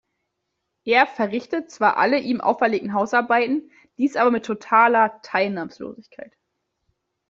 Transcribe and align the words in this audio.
Er 0.83 1.05
verrichtet 1.05 1.69
zwar 1.69 1.97
alle 1.97 2.17
ihm 2.19 2.41
auferlegten 2.41 2.95
Hausarbeiten, 2.95 3.71
dies 3.99 4.15
aber 4.15 4.31
mit 4.31 4.43
„totaler 4.47 5.21
Teilnahmslosigkeit“. 5.21 6.33